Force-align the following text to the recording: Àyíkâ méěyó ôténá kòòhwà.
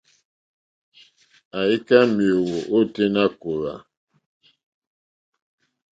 Àyíkâ 1.59 1.97
méěyó 2.15 2.55
ôténá 2.77 3.23
kòòhwà. 3.39 3.73